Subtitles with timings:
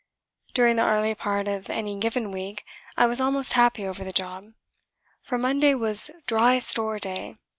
[0.55, 2.65] During the early part of any given week
[2.97, 4.53] I was almost happy over the job.
[5.21, 7.37] For Monday was "Dry Store" day.